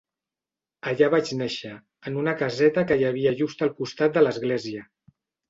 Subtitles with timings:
[0.91, 1.73] Allà vaig néixer,
[2.13, 4.85] en una caseta que hi havia just al costat de l'església.